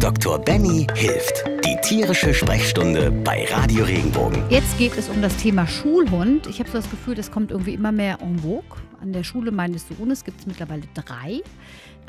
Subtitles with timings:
[0.00, 0.38] Dr.
[0.38, 1.44] Benny hilft.
[1.64, 4.44] Die tierische Sprechstunde bei Radio Regenbogen.
[4.48, 6.46] Jetzt geht es um das Thema Schulhund.
[6.46, 8.78] Ich habe so das Gefühl, das kommt irgendwie immer mehr en vogue.
[9.00, 11.42] An der Schule meines Sohnes gibt es mittlerweile drei.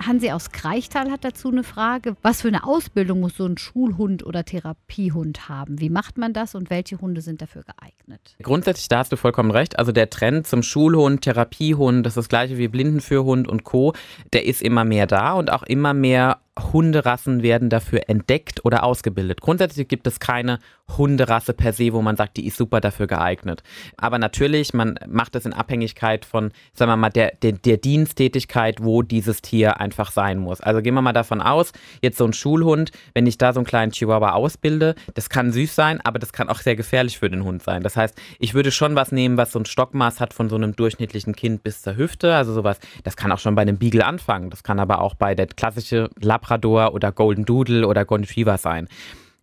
[0.05, 2.15] Hansi aus Kreichtal hat dazu eine Frage.
[2.21, 5.79] Was für eine Ausbildung muss so ein Schulhund oder Therapiehund haben?
[5.79, 8.35] Wie macht man das und welche Hunde sind dafür geeignet?
[8.41, 9.77] Grundsätzlich, da hast du vollkommen recht.
[9.77, 13.93] Also der Trend zum Schulhund, Therapiehund, das ist das gleiche wie Blindenführhund und Co.,
[14.31, 19.41] der ist immer mehr da und auch immer mehr Hunderassen werden dafür entdeckt oder ausgebildet.
[19.41, 20.59] Grundsätzlich gibt es keine
[20.97, 23.63] Hunderasse per se, wo man sagt, die ist super dafür geeignet.
[23.97, 28.83] Aber natürlich, man macht es in Abhängigkeit von, sagen wir mal, der, der, der Diensttätigkeit,
[28.83, 30.61] wo dieses Tier einfach sein muss.
[30.61, 33.67] Also gehen wir mal davon aus, jetzt so ein Schulhund, wenn ich da so einen
[33.67, 37.43] kleinen Chihuahua ausbilde, das kann süß sein, aber das kann auch sehr gefährlich für den
[37.43, 37.83] Hund sein.
[37.83, 40.75] Das heißt, ich würde schon was nehmen, was so ein Stockmaß hat von so einem
[40.75, 42.35] durchschnittlichen Kind bis zur Hüfte.
[42.35, 44.49] Also sowas, das kann auch schon bei einem Beagle anfangen.
[44.49, 48.57] Das kann aber auch bei der klassische Labrador Labrador oder Golden Doodle oder Golden Retriever
[48.57, 48.87] sein.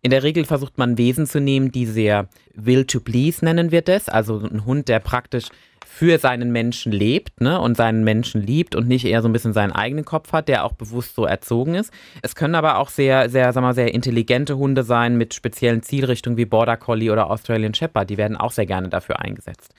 [0.01, 3.81] In der Regel versucht man Wesen zu nehmen, die sehr will to please nennen wir
[3.81, 5.49] das, also ein Hund, der praktisch
[5.89, 9.53] für seinen Menschen lebt ne, und seinen Menschen liebt und nicht eher so ein bisschen
[9.53, 11.91] seinen eigenen Kopf hat, der auch bewusst so erzogen ist.
[12.21, 16.37] Es können aber auch sehr, sehr, sagen wir, sehr intelligente Hunde sein mit speziellen Zielrichtungen
[16.37, 18.09] wie Border Collie oder Australian Shepherd.
[18.09, 19.73] Die werden auch sehr gerne dafür eingesetzt.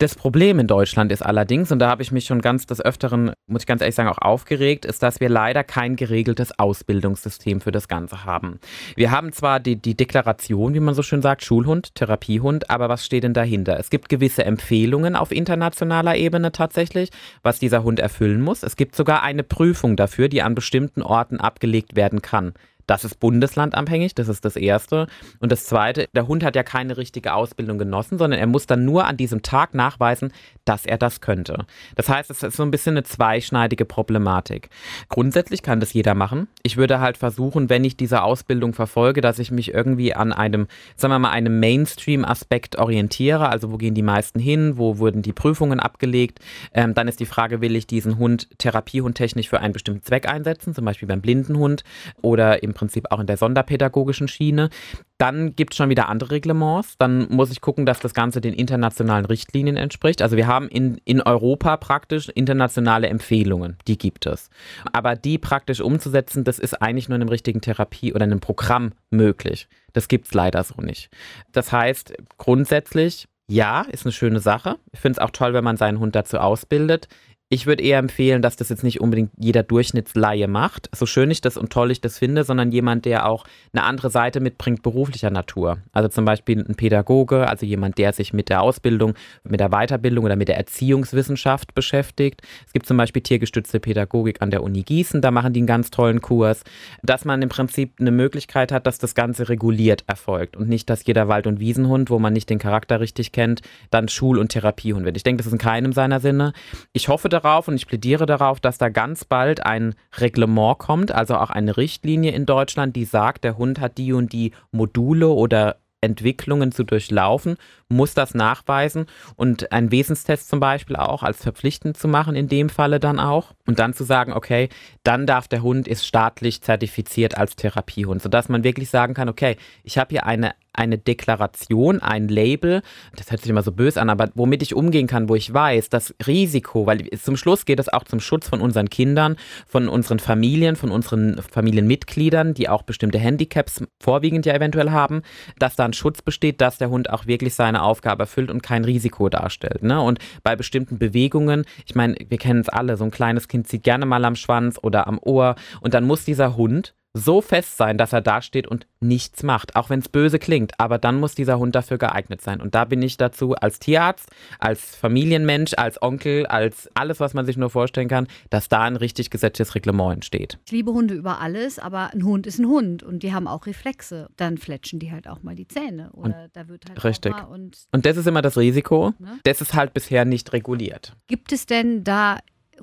[0.00, 3.32] Das Problem in Deutschland ist allerdings, und da habe ich mich schon ganz des Öfteren,
[3.48, 7.72] muss ich ganz ehrlich sagen, auch aufgeregt, ist, dass wir leider kein geregeltes Ausbildungssystem für
[7.72, 8.60] das Ganze haben.
[8.94, 13.04] Wir haben zwar die, die Deklaration, wie man so schön sagt, Schulhund, Therapiehund, aber was
[13.04, 13.76] steht denn dahinter?
[13.80, 17.10] Es gibt gewisse Empfehlungen auf internationaler Ebene tatsächlich,
[17.42, 18.62] was dieser Hund erfüllen muss.
[18.62, 22.52] Es gibt sogar eine Prüfung dafür, die an bestimmten Orten abgelegt werden kann.
[22.88, 25.06] Das ist bundeslandabhängig, das ist das Erste.
[25.40, 28.84] Und das Zweite, der Hund hat ja keine richtige Ausbildung genossen, sondern er muss dann
[28.84, 30.32] nur an diesem Tag nachweisen,
[30.64, 31.66] dass er das könnte.
[31.96, 34.70] Das heißt, es ist so ein bisschen eine zweischneidige Problematik.
[35.10, 36.48] Grundsätzlich kann das jeder machen.
[36.62, 40.66] Ich würde halt versuchen, wenn ich diese Ausbildung verfolge, dass ich mich irgendwie an einem,
[40.96, 43.50] sagen wir mal, einem Mainstream-Aspekt orientiere.
[43.50, 44.78] Also wo gehen die meisten hin?
[44.78, 46.40] Wo wurden die Prüfungen abgelegt?
[46.72, 50.74] Ähm, dann ist die Frage, will ich diesen Hund therapiehundtechnisch für einen bestimmten Zweck einsetzen,
[50.74, 51.84] zum Beispiel beim Blindenhund
[52.22, 54.70] oder im Prinzip auch in der sonderpädagogischen Schiene.
[55.18, 56.96] Dann gibt es schon wieder andere Reglements.
[56.96, 60.22] Dann muss ich gucken, dass das Ganze den internationalen Richtlinien entspricht.
[60.22, 64.48] Also wir haben in, in Europa praktisch internationale Empfehlungen, die gibt es.
[64.92, 68.40] Aber die praktisch umzusetzen, das ist eigentlich nur in einem richtigen Therapie oder in einem
[68.40, 69.68] Programm möglich.
[69.92, 71.10] Das gibt es leider so nicht.
[71.52, 74.76] Das heißt, grundsätzlich, ja, ist eine schöne Sache.
[74.92, 77.08] Ich finde es auch toll, wenn man seinen Hund dazu ausbildet.
[77.50, 81.40] Ich würde eher empfehlen, dass das jetzt nicht unbedingt jeder Durchschnittsleihe macht, so schön ich
[81.40, 85.30] das und toll ich das finde, sondern jemand, der auch eine andere Seite mitbringt, beruflicher
[85.30, 85.78] Natur.
[85.92, 89.14] Also zum Beispiel ein Pädagoge, also jemand, der sich mit der Ausbildung,
[89.44, 92.42] mit der Weiterbildung oder mit der Erziehungswissenschaft beschäftigt.
[92.66, 95.90] Es gibt zum Beispiel tiergestützte Pädagogik an der Uni Gießen, da machen die einen ganz
[95.90, 96.64] tollen Kurs,
[97.02, 101.06] dass man im Prinzip eine Möglichkeit hat, dass das Ganze reguliert erfolgt und nicht, dass
[101.06, 105.06] jeder Wald- und Wiesenhund, wo man nicht den Charakter richtig kennt, dann Schul- und Therapiehund
[105.06, 105.16] wird.
[105.16, 106.52] Ich denke, das ist in keinem seiner Sinne.
[106.92, 111.36] Ich hoffe, darauf und ich plädiere darauf, dass da ganz bald ein Reglement kommt, also
[111.36, 115.76] auch eine Richtlinie in Deutschland, die sagt, der Hund hat die und die Module oder
[116.00, 117.56] Entwicklungen zu durchlaufen,
[117.88, 119.06] muss das nachweisen
[119.36, 123.52] und einen Wesenstest zum Beispiel auch als verpflichtend zu machen, in dem Falle dann auch.
[123.66, 124.68] Und dann zu sagen, okay,
[125.02, 129.56] dann darf der Hund, ist staatlich zertifiziert als Therapiehund, sodass man wirklich sagen kann, okay,
[129.82, 132.82] ich habe hier eine eine Deklaration, ein Label,
[133.16, 135.88] das hört sich immer so böse an, aber womit ich umgehen kann, wo ich weiß,
[135.88, 139.36] das Risiko, weil zum Schluss geht es auch zum Schutz von unseren Kindern,
[139.66, 145.22] von unseren Familien, von unseren Familienmitgliedern, die auch bestimmte Handicaps vorwiegend ja eventuell haben,
[145.58, 148.84] dass da ein Schutz besteht, dass der Hund auch wirklich seine Aufgabe erfüllt und kein
[148.84, 149.82] Risiko darstellt.
[149.82, 150.00] Ne?
[150.00, 153.82] Und bei bestimmten Bewegungen, ich meine, wir kennen es alle, so ein kleines Kind zieht
[153.82, 157.98] gerne mal am Schwanz oder am Ohr und dann muss dieser Hund so fest sein,
[157.98, 160.78] dass er dasteht und nichts macht, auch wenn es böse klingt.
[160.78, 162.60] Aber dann muss dieser Hund dafür geeignet sein.
[162.60, 167.46] Und da bin ich dazu als Tierarzt, als Familienmensch, als Onkel, als alles, was man
[167.46, 170.58] sich nur vorstellen kann, dass da ein richtig gesetztes Reglement entsteht.
[170.66, 173.66] Ich liebe Hunde über alles, aber ein Hund ist ein Hund und die haben auch
[173.66, 174.28] Reflexe.
[174.36, 177.34] Dann fletschen die halt auch mal die Zähne oder und da wird halt richtig.
[177.48, 179.12] und, und das ist immer das Risiko.
[179.18, 179.38] Ne?
[179.44, 181.16] Das ist halt bisher nicht reguliert.
[181.26, 182.38] Gibt es denn da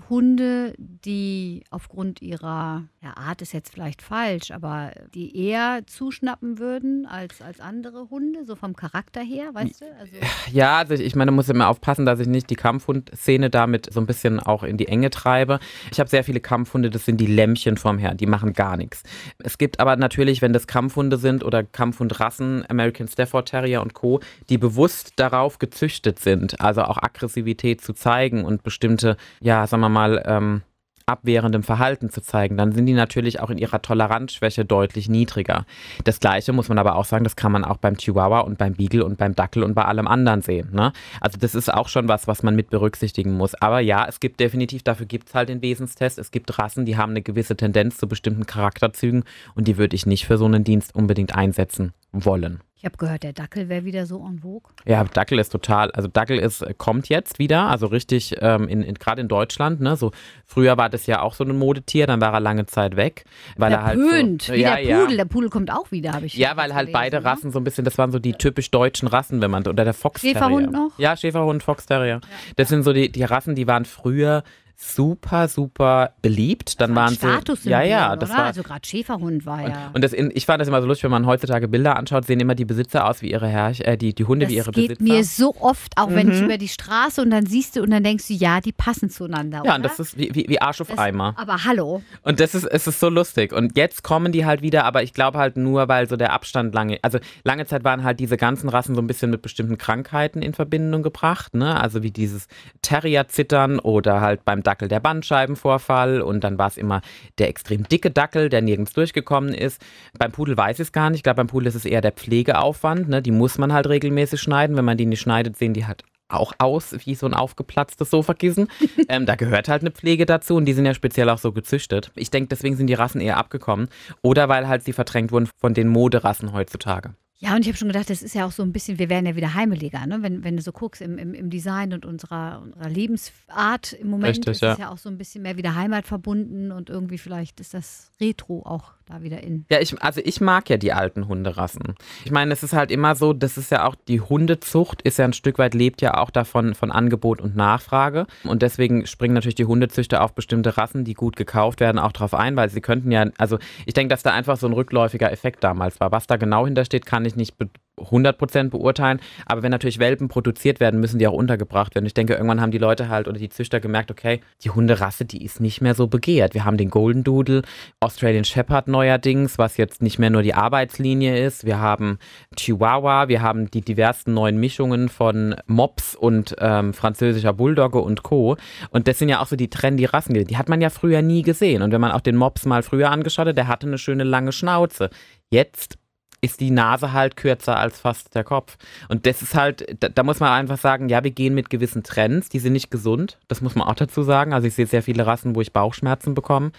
[0.09, 7.05] Hunde, die aufgrund ihrer ja, Art ist jetzt vielleicht falsch, aber die eher zuschnappen würden
[7.05, 9.85] als, als andere Hunde, so vom Charakter her, weißt du?
[9.99, 10.13] Also
[10.51, 14.05] ja, also ich meine, muss immer aufpassen, dass ich nicht die Kampfhund-Szene damit so ein
[14.05, 15.59] bisschen auch in die Enge treibe.
[15.91, 19.03] Ich habe sehr viele Kampfhunde, das sind die Lämmchen vom Herrn, die machen gar nichts.
[19.39, 24.19] Es gibt aber natürlich, wenn das Kampfhunde sind oder Kampfhundrassen, American Stafford Terrier und Co.,
[24.49, 29.89] die bewusst darauf gezüchtet sind, also auch Aggressivität zu zeigen und bestimmte, ja, sagen wir
[29.89, 30.61] mal, ähm,
[31.07, 35.65] abwehrendem Verhalten zu zeigen, dann sind die natürlich auch in ihrer Toleranzschwäche deutlich niedriger.
[36.03, 38.73] Das gleiche muss man aber auch sagen, das kann man auch beim Chihuahua und beim
[38.73, 40.69] Beagle und beim Dackel und bei allem anderen sehen.
[40.73, 40.93] Ne?
[41.21, 43.53] Also das ist auch schon was, was man mit berücksichtigen muss.
[43.55, 46.17] Aber ja, es gibt definitiv, dafür gibt es halt den Wesenstest.
[46.17, 50.07] Es gibt Rassen, die haben eine gewisse Tendenz zu bestimmten Charakterzügen und die würde ich
[50.07, 51.93] nicht für so einen Dienst unbedingt einsetzen
[52.23, 52.61] wollen.
[52.77, 54.71] Ich habe gehört, der Dackel wäre wieder so en vogue.
[54.85, 58.93] Ja, Dackel ist total, also Dackel ist, kommt jetzt wieder, also richtig, ähm, in, in,
[58.93, 59.95] gerade in Deutschland, ne?
[59.95, 60.11] So
[60.45, 63.25] früher war das ja auch so ein Modetier, dann war er lange Zeit weg.
[63.57, 65.11] Weil der er halt pönt, so, wie ja, der Pudel.
[65.11, 65.17] Ja.
[65.17, 67.25] Der Pudel kommt auch wieder, habe ich Ja, weil halt gelesen, beide ne?
[67.25, 69.95] Rassen so ein bisschen, das waren so die typisch deutschen Rassen, wenn man, oder der
[69.95, 70.91] Fox Schäferhund noch?
[70.99, 72.21] Ja, Schäferhund, Fox Terrier.
[72.55, 74.43] Das sind so die, die Rassen, die waren früher
[74.77, 76.79] super, super beliebt.
[76.81, 77.69] Dann waren sie.
[77.69, 78.37] Ja, ja, das oder?
[78.39, 78.45] war.
[78.45, 79.91] Also gerade Schäferhund war ja.
[79.93, 82.39] Und das in, ich fand das immer so lustig, wenn man heutzutage Bilder anschaut, sehen
[82.39, 84.87] immer die Besitzer aus wie ihre Herr, äh, die, die Hunde das wie ihre geht
[84.99, 85.03] Besitzer.
[85.13, 86.15] mir so oft, auch Mhm.
[86.15, 88.71] wenn ich über die Straße und dann siehst du und dann denkst du, ja, die
[88.71, 89.57] passen zueinander.
[89.57, 89.75] ja, oder?
[89.75, 91.33] und das ist wie, wie, wie Arsch auf Das- Eimer.
[91.37, 92.01] Aber hallo.
[92.23, 93.53] Und das ist, es ist so lustig.
[93.53, 96.73] Und jetzt kommen die halt wieder, aber ich glaube halt nur, weil so der Abstand
[96.75, 100.41] lange, also lange Zeit waren halt diese ganzen Rassen so ein bisschen mit bestimmten Krankheiten
[100.41, 101.79] in Verbindung gebracht, ne?
[101.79, 102.47] Also wie dieses
[102.81, 107.01] Terrier-Zittern oder halt beim Dackel der Bandscheibenvorfall und dann war es immer
[107.37, 109.81] der extrem dicke Dackel, der nirgends durchgekommen ist.
[110.17, 111.19] Beim Pudel weiß ich es gar nicht.
[111.19, 113.21] Ich glaube, beim Pudel ist es eher der Pflegeaufwand, ne?
[113.21, 114.75] Die muss man halt regelmäßig schneiden.
[114.75, 118.67] Wenn man die nicht schneidet, sehen die halt auch aus wie so ein aufgeplatztes Sofakissen.
[119.09, 122.11] ähm, da gehört halt eine Pflege dazu und die sind ja speziell auch so gezüchtet.
[122.15, 123.89] Ich denke, deswegen sind die Rassen eher abgekommen.
[124.21, 127.13] Oder weil halt sie verdrängt wurden von den Moderassen heutzutage.
[127.37, 129.25] Ja, und ich habe schon gedacht, das ist ja auch so ein bisschen, wir werden
[129.25, 130.21] ja wieder Heimeliger, ne?
[130.21, 134.37] wenn, wenn du so guckst im, im, im Design und unserer, unserer Lebensart im Moment.
[134.37, 134.73] Richtig, ist ja.
[134.73, 138.11] es ja auch so ein bisschen mehr wieder Heimat verbunden und irgendwie vielleicht ist das
[138.21, 139.65] Retro auch da wieder in.
[139.69, 141.95] Ja, ich, also ich mag ja die alten Hunderassen.
[142.23, 145.25] Ich meine, es ist halt immer so, das ist ja auch, die Hundezucht ist ja
[145.25, 148.25] ein Stück weit, lebt ja auch davon von Angebot und Nachfrage.
[148.43, 152.33] Und deswegen springen natürlich die Hundezüchter auf bestimmte Rassen, die gut gekauft werden, auch drauf
[152.33, 155.63] ein, weil sie könnten ja, also ich denke, dass da einfach so ein rückläufiger Effekt
[155.63, 156.11] damals war.
[156.11, 159.19] Was da genau hintersteht, kann ich nicht be 100% beurteilen.
[159.45, 162.05] Aber wenn natürlich Welpen produziert werden, müssen die auch untergebracht werden.
[162.05, 165.43] Ich denke, irgendwann haben die Leute halt oder die Züchter gemerkt, okay, die Hunderasse, die
[165.43, 166.53] ist nicht mehr so begehrt.
[166.53, 167.61] Wir haben den Golden Doodle,
[167.99, 171.65] Australian Shepherd neuerdings, was jetzt nicht mehr nur die Arbeitslinie ist.
[171.65, 172.19] Wir haben
[172.55, 178.57] Chihuahua, wir haben die diversen neuen Mischungen von Mops und ähm, französischer Bulldogge und Co.
[178.89, 180.33] Und das sind ja auch so die trendy Rassen.
[180.33, 181.81] Die hat man ja früher nie gesehen.
[181.81, 184.51] Und wenn man auch den Mops mal früher angeschaut hat, der hatte eine schöne lange
[184.51, 185.09] Schnauze.
[185.49, 185.97] Jetzt
[186.45, 188.77] ist die Nase halt kürzer als fast der Kopf.
[189.09, 192.03] Und das ist halt, da, da, muss man einfach sagen, ja, wir gehen mit gewissen
[192.03, 193.39] Trends, die sind nicht gesund.
[193.47, 194.53] Das muss man auch dazu sagen.
[194.53, 196.71] Also ich sehe sehr viele Rassen, wo ich Bauchschmerzen bekomme.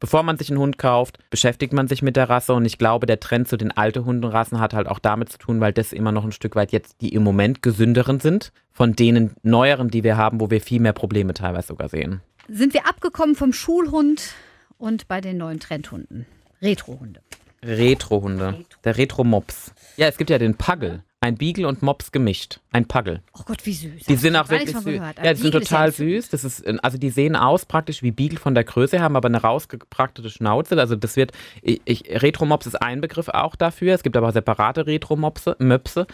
[0.00, 3.06] Bevor man sich einen Hund kauft, beschäftigt man sich mit der Rasse und ich glaube,
[3.06, 6.12] der Trend zu den alten Hundenrassen hat halt auch damit zu tun, weil das immer
[6.12, 10.16] noch ein Stück weit jetzt die im Moment gesünderen sind, von denen neueren, die wir
[10.16, 12.20] haben, wo wir viel mehr Probleme teilweise sogar sehen.
[12.48, 14.34] Sind wir abgekommen vom Schulhund
[14.78, 16.26] und bei den neuen Trendhunden?
[16.60, 17.20] Retrohunde.
[17.64, 18.48] Retro-Hunde.
[18.48, 18.78] Retro.
[18.84, 19.72] Der Retro-Mops.
[19.96, 21.04] Ja, es gibt ja den Puggle.
[21.22, 22.58] Ein Beagle und Mops gemischt.
[22.72, 23.22] Ein Puggle.
[23.38, 24.06] Oh Gott, wie süß.
[24.08, 24.92] Die Hab sind ich auch gar nichts wirklich von süß.
[25.00, 25.16] gehört.
[25.18, 26.28] Ja, die sind Beagle ist ja total ein- süß.
[26.30, 29.40] Das ist, also die sehen aus praktisch wie Beagle von der Größe, haben aber eine
[29.40, 30.76] rausgepraktete Schnauze.
[30.80, 31.30] Also das wird,
[31.62, 33.94] ich, ich, Retro-Mops ist ein Begriff auch dafür.
[33.94, 36.06] Es gibt aber separate Retro-Mopse, Möpse.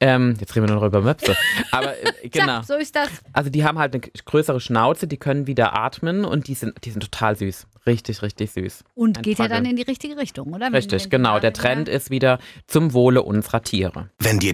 [0.00, 1.36] Ähm, jetzt reden wir nur noch über Möpse.
[1.70, 2.56] Aber äh, genau.
[2.60, 3.08] Zack, so ist das.
[3.32, 6.90] Also die haben halt eine größere Schnauze, die können wieder atmen und die sind, die
[6.90, 7.66] sind total süß.
[7.86, 8.82] Richtig, richtig süß.
[8.94, 10.66] Und Ein geht ja dann in die richtige Richtung, oder?
[10.66, 11.34] Wenn- Richtig, wenn genau.
[11.36, 14.08] die Der Trend ist wieder zum Wohle unserer Tiere.
[14.18, 14.53] Wenn dir